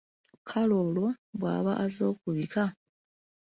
[0.47, 1.07] Kale olwo
[1.39, 2.63] bwaba azze kubika?